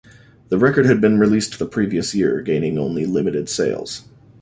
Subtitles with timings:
[0.49, 4.05] The record had been released the previous year, gaining only limited sales.